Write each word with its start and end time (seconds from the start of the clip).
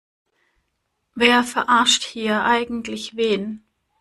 Wer 1.13 1.43
verarscht 1.43 2.01
hier 2.01 2.43
eigentlich 2.43 3.15
wen? 3.17 3.63